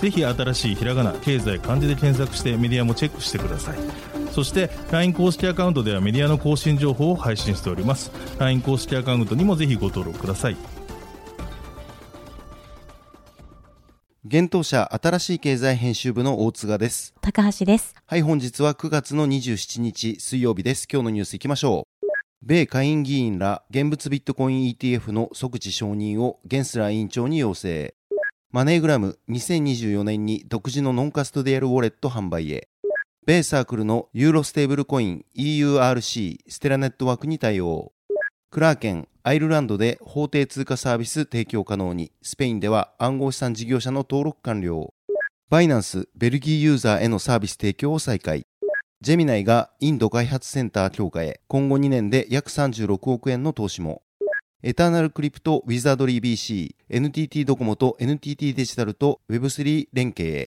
[0.00, 3.78] ぜひ新しいひらがな経済漢字で検索してメディアもチェックしてください
[4.32, 10.56] そして LINE 公式アカウントではメディアの更新情報を配信しております LINE 公式アカウントにもぜひご登録ください
[14.28, 17.14] 現当社新しい経済編集部の大津賀です。
[17.20, 17.94] 高橋です。
[18.06, 20.88] はい、本日は9月の27日水曜日です。
[20.92, 22.06] 今日のニュース行きましょう。
[22.42, 27.94] 米下院議員ら現物ビットコイン ETF の即時承認をゲンスラー委員長に要請。
[28.52, 32.68] マネーグラム2024年に独自のノンカストディアルウォレット販売へ。
[33.26, 37.92] 米サークルのユーロステーブルコイン EURC ステラネットワークに対応。
[38.52, 44.94] クラーケン、アイルランドで法定通貨サービス提供可能に、スペインでは暗号資産事業者の登録完了。
[45.50, 48.46] バイナンス、ベルギーユーザーへのサービス提供を再開。
[49.00, 54.02] ジェミナイがインド開発センター強化へ、今後2年で約36億円の投資も。
[54.68, 60.50] Eternal Crypt Wizardry BC、NTT ドコモと NTT デジタルと Web3 連携へ。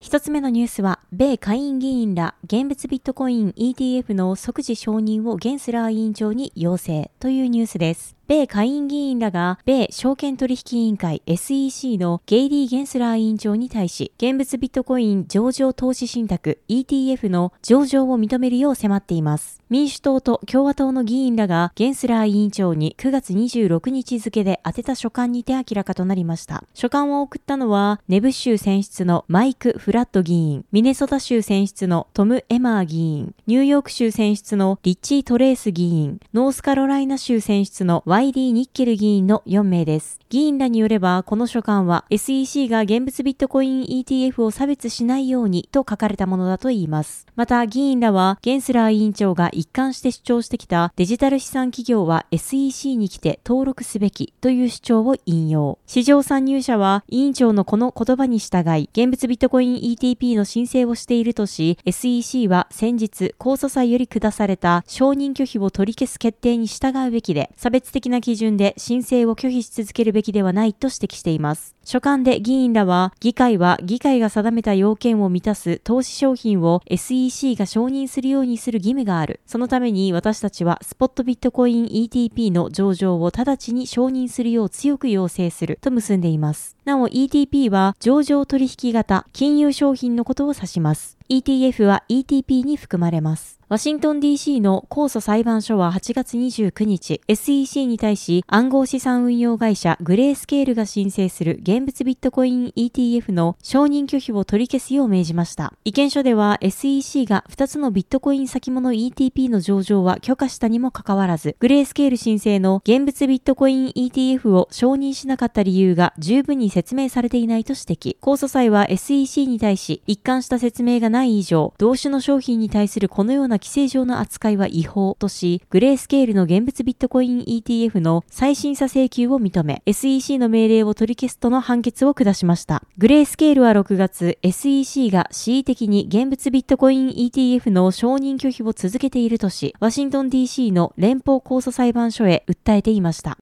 [0.00, 8.14] 一つ目のニュースは、米下院議員ら現物ビットコイン ETF の即時承認をゲンスラー委員長に要請というニュースです。
[8.26, 19.60] 米下院議員らが米証券取引委員会 SEC のゲイリー・ゲンスラー委員長に対し、現物ビットコイン上場投資信託 ETF の上場を認めるよう迫っています。
[19.68, 26.64] 民主党と共和党の議員らがゲンスラー委員長に9月26日付で宛てた書簡にて明らかとなりました。
[26.72, 40.20] 書簡を送ったのは、ネブ州選出のマイク・フラット議員、ミネソタ州選出のトム・エマー議員、ニューヨーク州選出のリッチー・トレース議員、ノースカロライナ州選出のワイリー・ニッケル議員の4名です。
[40.28, 47.26] 議員らによれば、この書簡は SEC が現物ビットコイン ETF を差別しないようにと書かれたものだといいます。
[47.36, 55.78] また、議員らは、ゲンスラー委員長が一貫して主張してきたデジタル資産企業は SEC に来て登録すべきという主張を引用。
[55.86, 71.74] 市場参入者は委員長のこの言葉に従い、現物ビットコイン ETP の申請をしているとし、SEC は先日、控訴裁より下された承認拒否を取り消す決定に従うべきで、差別的な基準で申請を拒否し続けるべきではないと指摘しています。
[71.84, 79.40] 書簡で議員らは、議会は議会が定めた要件を満たす投資商品を SEC が承認するようにする義務がある。
[79.46, 86.76] そのために私たちはスポットビットコイン ETP の上場を直ちに承認するよう強く要請すると結んでいます。
[86.84, 91.18] なお ETP は上場取引型金融商品のことを指します。
[91.28, 93.60] ETF は ETP に含まれます。
[93.74, 105.72] ワシントン DC の控訴裁判所は8月29日、SEC に対し暗号資産運用会社グレースケールが申請する現物ビットコイン ETF の承認拒否を取り消すよう命じました。
[105.84, 118.16] 意見書では SEC が2つのビットコイン先物 ETP の上場は許可したにもかかわらず、グレースケール申請の現物ビットコイン ETF を承認しなかった理由が十分に説明されていないと指摘。
[118.20, 132.82] 控訴裁は SEC に対し一貫した説明がない以上、同種の商品に対するこのような規制上の扱いは違法とし、グレースケールの現物ビットコイン ETF の再審査請求を認め、SEC の命令を取り消すとの判決を下しました。
[132.98, 143.38] グレースケールは6月、SEC が恣意的に現物ビットコイン ETF の承認拒否を続けているとし、ワシントン DC の連邦控訴裁判所へ訴えていました。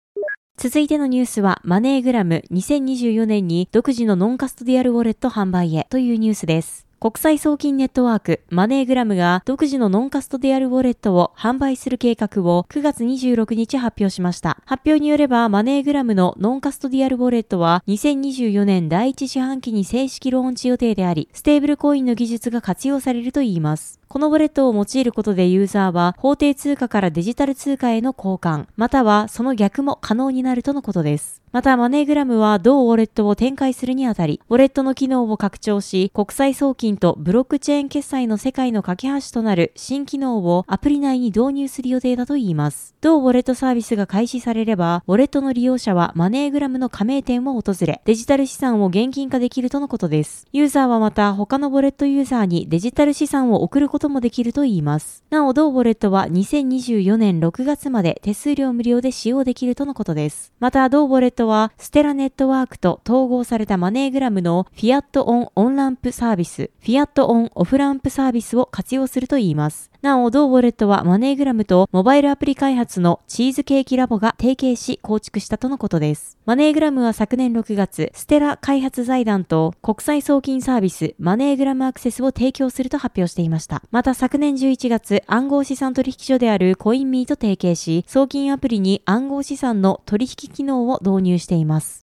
[0.57, 6.92] 続いてのニュースは、マネーグラム2024年に独自のノンカストディアルウォレット販売へというニュースです。
[7.03, 14.59] 国際送金ネットワークマネーグラムが独自のノンカストディアルウォレットを販売する計画を9月26日発表しました。
[14.67, 23.99] 発表によればマネーグラムのノンカストディアルウォレットは2024年第一四半期に正式ローンチ予定であり、ステーブルコインの技術が活用されるといいます。
[24.13, 31.41] このウォレットを用いることでユーザーは法定通貨からデジタル通貨への交換、またはその逆も可能になるとのことです。
[31.53, 42.95] また、マネーグラムは同ウォレットを展開するにあたり、ウォレットの機能を拡張し、国際送金とブロックチェーン決済の世界の架け橋となる新機能をアプリ内に導入する予定だといいます。
[43.03, 50.47] 同ウォレットサービスが開始されれば、ウォレットの利用者はマネーグラムの加盟店を訪れ、デジタル資産を現金化できるとのことです。
[50.53, 55.23] ユーザーはまた、他のウォレットユーザーにデジタル資産を送ることこともできるといいます。
[55.31, 60.53] なお、同ウォレットは2024年6月まで手数料無料で使用できるとのことです。
[60.59, 69.92] また、同ウォレットは、ステラネットワークと統合されたマネーグラムのフィアットオンオンランプサービス、フィアットオンオフランプサービスを活用するといいます。
[70.03, 76.37] なお、同ウォレットはマネーグラムとモバイルアプリ開発のチーズケーキラボが提携し構築したとのことです。
[76.45, 83.85] マネーグラムは昨年6月、ステラ開発財団と国際送金サービスマネーグラムアクセスを提供すると発表していました。
[83.93, 92.02] また昨年11月、暗号資産取引所であるコインミーと提携し、送金アプリに暗号資産の取引機能を導入しています。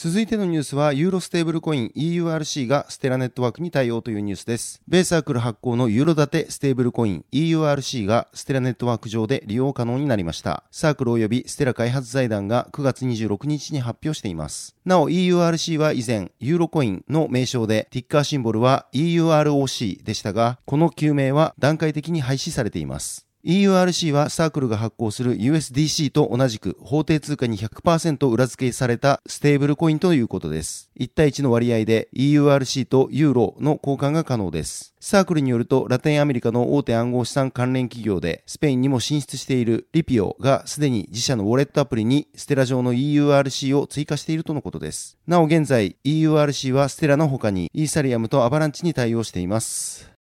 [0.00, 4.80] 続いてのニュースは、ユーロステーブルコイン EURC がステラネットワークに対応というニュースです。
[4.86, 10.62] 米サークル発行のユーロ建てステーブルコイン EURC がステラネットワーク上で利用可能になりました。
[10.70, 14.76] サークル及びステラ開発財団が9月26日に発表しています。
[14.84, 23.27] なお EURC は以前、ユーロコインの名称で、ティッカーシンボルは EUROC でしたが、この旧名は段階的に廃止されています。
[23.44, 30.90] EURC はサークルが発行する USDC と同じく法定通貨に100%裏付けされたステーブルコインということです。
[30.98, 34.94] 1対1の割合で EURC とユーロの交換が可能です。
[35.00, 45.16] サークルによるとラテンアメリカの大手暗号資産関連企業でスペインにも進出しているリピオがすでに自社のウォレットアプリにステラ上の EURC を追加しているとのことです。
[45.28, 50.17] なお現在 EURC はステラの他にイーサリアムとアバランチに対応しています。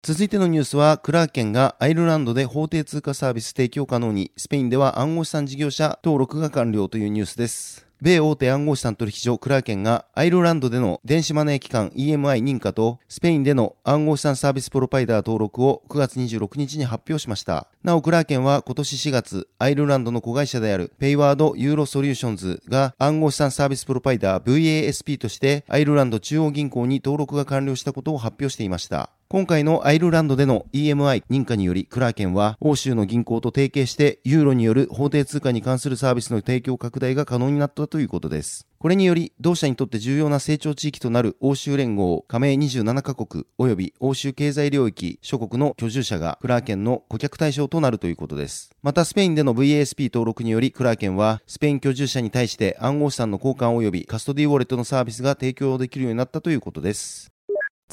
[0.00, 7.86] 続いてのニュースは、クラーケンがアイルランドで法定通貨サービス提供可能に、スペインでは暗号資産事業者登録が完了というニュースです。
[8.00, 17.66] 米大手暗号資産取引所クラーケンがアイルランドでの電子マネー機関 EMI 認可とスペインでの暗号資産サービスプロバイダー登録を9月26日に発表しました。
[17.82, 29.10] なおクラーケンは今年4月アイルランドの子会社であるペイワードユーロソリューションズが暗号資産サービスプロバイダー VASP としてアイルランド中央銀行に登録が完了したことを発表していました。
[29.30, 38.66] 今回のアイルランドでの EMI 認可により、クラーケンは欧州の銀行と提携して、ユーロによる法定通貨に関するサービスの提供拡大が可能になったということです。
[38.78, 48.70] これにより、同社にとって重要な成長地域となる欧州連合加盟27カ国及び欧州経済領域諸国の居住者がクラーケンの顧客対象となるということです。
[48.82, 57.30] また、スペインでの VASP 登録により、クラーケンはスペイン居住者に対して暗号資産の交換及びカストディウォレットのサービスが提供できるようになったということです。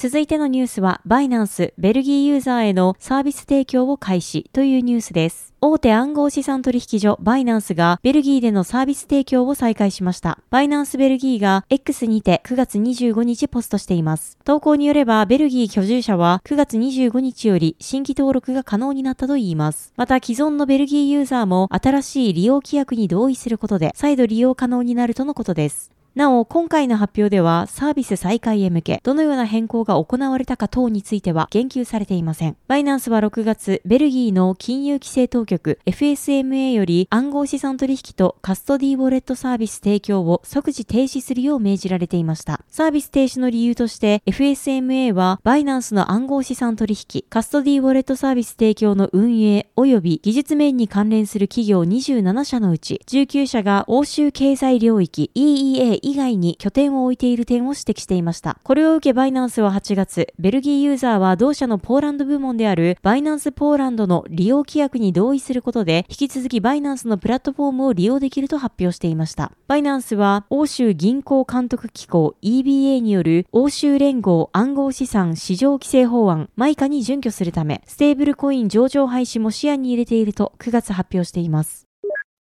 [0.06, 5.54] 続いてのニュースは、バイナンス、ベルギーユーザーへのサービス提供を開始というニュースです。
[5.62, 10.38] 大手暗号資産取引所バイナンスがベルギーでのサービス提供を再開しました。
[10.52, 14.38] バイナンスベルギーが X にて9月25日ポストしています。
[14.44, 19.92] 投稿によればベルギー居住者は9月25日より新規登録が可能になったといいます。
[19.96, 25.95] また既存のベルギーユーザーも新しい利用規約に同意することで再度利用可能になるとのことです。
[26.16, 32.56] なお、今回の発表では、サービス再開へ向け、どのような変更が行われたか等については言及されていません。
[32.70, 42.62] バイナンスは6月、ベルギーの金融規制当局 FSMA より暗号資産取引とカストディウォレットサービス提供を即時停止するよう命じられていました。
[42.70, 58.60] サービス停止の理由として FSMA はバイナンスの暗号資産取引、カストディウォレットサービス提供の運営及び技術面に関連する企業27社のうち19社が欧州経済領域 EEA 以外に拠点を置いている点を指摘していました。
[58.62, 69.52] これを受けバイナンスは8月、ベルギーユーザーは同社のポーランド部門であるバイナンスポーランドの利用規約に同意することで、引き続きバイナンスのプラットフォームを利用できると発表していました。
[69.68, 81.88] バイナンスは欧州銀行監督機構 EBA による欧州連合暗号資産市場規制法案マイカに準拠するため、ステーブルコイン上場廃止も視野に入れていると9月発表しています。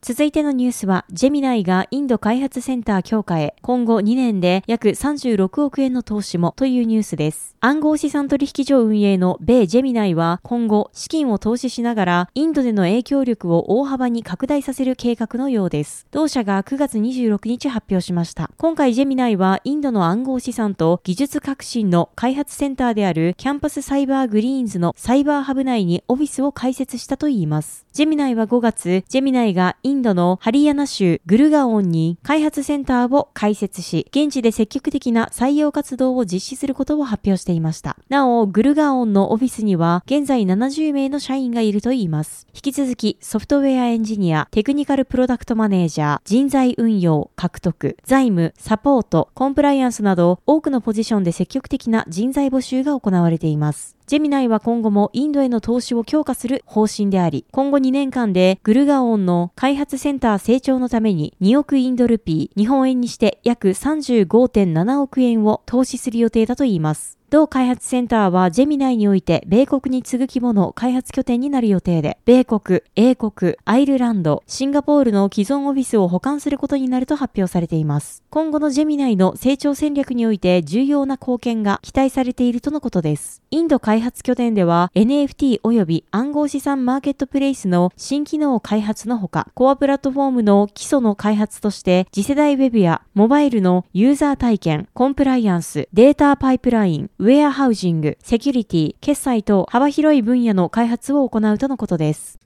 [0.05, 7.53] 続いてのニュースは、ジェミナイがインド開発センター強化へ、今後2年で約36億円の投資もというニュースです。
[7.61, 16.09] 暗号資産取引所運営の米ジェミナイは今後資金を投資しながらインドでの影響力を大幅に拡大させる計画のようです。
[16.11, 18.51] 同社が9月26日発表しました。
[18.57, 27.87] 今回ジェミナイはインドの暗号資産と技術革新の開発センターであるキャンパスサイバーグリーンズのサイバーハブ内にオフィスを開設したといいます。
[27.93, 37.99] ジェミナイは5月、ジェミナイがイインドのハリヤナ州グルガオンに開発センターを開設し、現地で積極的な採用活動を実施することを発表していました。
[38.09, 42.47] なお、グルガオンのオフィスには現在70名の社員がいるといいます。
[42.55, 53.97] 引き続きソフトウェアエンジニア、テクニカルプロダクトマネージャー、人材運用、獲得、財務、サポート、コンプライアンスなど多くのポジションで積極的な人材募集が行われています。
[54.07, 67.22] ジェミナイは今後もインドへの投資を強化する方針であり、今後2年間でグルガオンの開発センター成長のために2億インドルピー、日本円にして約35.7億円を投資する予定だといいます。
[67.33, 78.23] 同開発センターはジェミナイにおいて米国に次ぐ規模の開発拠点になる予定で、米国、英国、アイルランド、シンガポールの既存オフィスを保管することになると発表されています。
[78.29, 83.41] 今後のジェミナイの成長戦略において重要な貢献が期待されているとのことです。
[83.51, 102.41] インド開発拠点では NFT 及び暗号資産マーケットプレイスの新機能開発のほか、コアプラットフォームの基礎の開発として次世代ウェブやモバイルのユーザー体験、コンプライアンス、データパイプライン、ウェアハウジング、セキュリティ、決済等幅広い分野の開発を行うとのことです。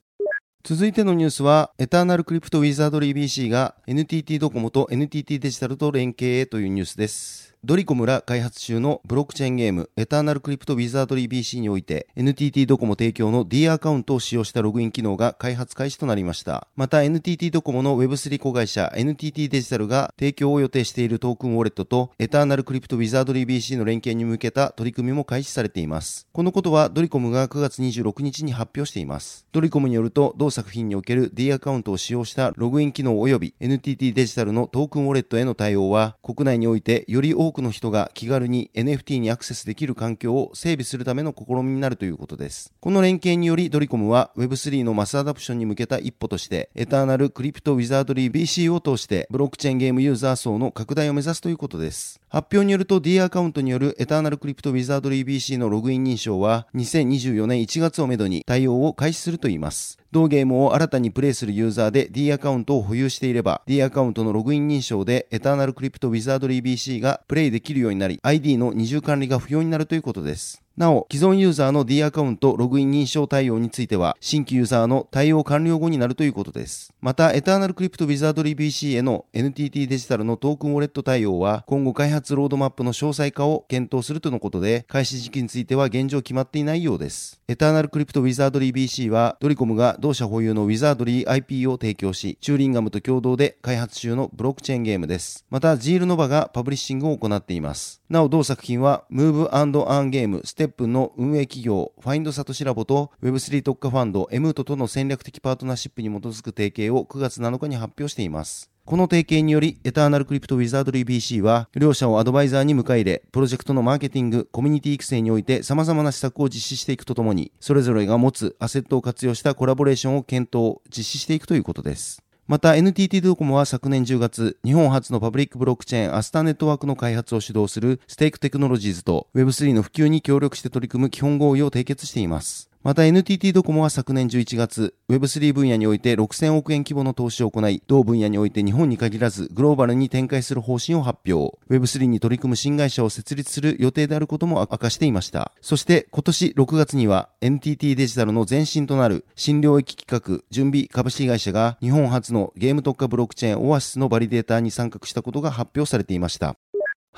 [0.65, 7.46] 続いてのニュースは、 Eternal Crypt Wizardry BC が NTT ドコモと NTT デジタルと連携へというニュースです。
[7.65, 16.69] ドリコムら開発中のブロックチェーンゲーム、 Eternal Crypt Wizardry BC において、NTT ドコモ提供の D アカウントを使用したログイン機能が開発開始となりました。
[16.77, 26.29] また NTT ドコモの Web3 子会社 NTT デジタルが提供を予定しているトークンウォレットと、エターナルクリプトウィザードリー BC の連携に向けた取り組みも開始されています。
[26.33, 29.45] このことはドリコムが9月26日に発表しています。
[29.51, 42.73] ドリコムによると、同作品における D アカウントを使用したログイン機能及び NTT デジタルのトークンウォレットへの対応は、国内においてより多多くの人が気軽に NFT にアクセスできる環境を整備するための試みになるということです。
[42.81, 52.21] この連携によりドリコムは Web3 のマスアダプションに向けた一歩としてエターナルクリプトウィザードリー BC を通してブロックチェーンゲームユーザー層の拡大を目指すということです。
[52.29, 60.01] 発表によると D アカウントによるエターナルクリプトウィザードリー BC のログイン認証は2024年1月をめどに対応を開始するといいます。
[60.11, 70.66] 同ゲームを新たにプレイするユーザーで D アカウントを保有していれば D アカウントのログイン認証でエターナルクリプトウィザードリー BC がプレイできるようになり ID の二重管理が不要になるということです。
[70.77, 76.93] なお、既存ユーザーの D アカウントログイン認証対応については、新規ユーザーの対応完了後になるということです。
[77.01, 87.41] また、エターナルクリプトウィザードリー BC への NTT デジタルのトークンウォレット対応は、今後開発ロードマップの詳細化を検討するとのことで、開始時期については現状決まっていないようです。
[87.49, 95.47] エターナルクリプトウィザードリー BC は、ドリコムが同社保有のウィザードリー IP を提供し、チューリンガムと共同で開発中のブロックチェーンゲームです。
[95.49, 98.03] また、ジールノバがパブリッシングを行っています。
[98.11, 108.71] なお、同作品は、 Move and Earn ゲームステップンの運営企業、ファインドサトシラボと Web3 特化ファンド、エムートとの戦略的パートナーシップに基づく提携を9月7日に発表しています。
[108.87, 122.26] この提携により、エターナルクリプトウィザードリー BC は、両社をアドバイザーに迎え入れ、プロジェクトのマーケティング、コミュニティ育成において様々な施策を実施していくとともに、それぞれが持つアセットを活用したコラボレーションを検討、実施していくということです。
[122.49, 132.71] また NTT ドコモは昨年10月、日本発のパブリックブロックチェーンアスターネットワークの開発を主導するステークテクノロジーズと Web3 の普及に協力して取り組む基本合意を締結しています。
[132.87, 141.59] また NTT ドコモは昨年11月、Web3 分野において6000億円規模の投資を行い、同分野において日本に限らずグローバルに展開する方針を発表。
[141.69, 145.51] Web3 に取り組む新会社を設立する予定であることも明かしていました。
[145.61, 156.55] そして今年6月には NTT デジタルの前身となる新領域企画準備株式会社が日本発のゲーム特化ブロックチェーンオアシスのバリデーターに参画したことが発表されていました。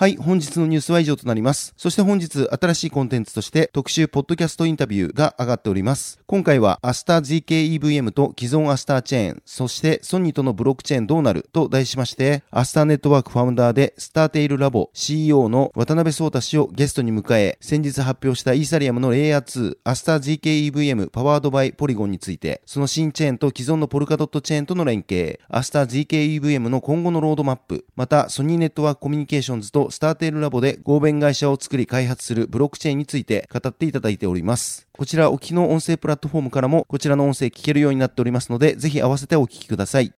[0.00, 1.74] はい、本日のニュースは以上となります。
[1.76, 6.20] そして本日、新しいコンテンツとして特集ポッドキャストインタビューが上がっております。
[6.28, 34.86] 今回はアスター ZKEVM と既存アスターチェーン、そしてソニーとのブロックチェーンどうなると題しまして、アスターネットワークファウンダーでスターテイルラボ CEO の渡辺聡太氏をゲストに迎え、先日発表したイーサリアムのレイヤー2、アスター ZKEVM powered by ポリゴンについて、その新チェーンと既存のポルカドットチェーンとの連携、アスター ZKEVM の今後のロードマップ、またソニーネットワークコミュニケーションズとスターテールラボでで合弁会社を作り開発するブロックチェーンについて語っていただいております。
[34.92, 40.17] こちらお聞きの音声プラットフォームからもこちらの音声聞けるようになっておりますので、ぜひ合わせてお聞きください。